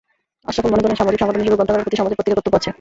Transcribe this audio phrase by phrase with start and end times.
[0.49, 2.69] আশরাফুল মনে করেন, সামাজিক সংগঠন হিসেবে গ্রন্থাগারের প্রতি সমাজের প্রত্যেকের কর্তব্য আছে।